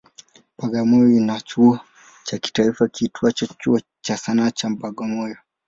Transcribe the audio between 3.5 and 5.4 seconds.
Chuo cha Sanaa cha Bagamoyo.